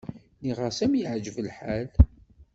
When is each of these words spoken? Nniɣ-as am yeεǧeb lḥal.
Nniɣ-as 0.37 0.79
am 0.85 0.93
yeεǧeb 0.99 1.37
lḥal. 1.47 1.87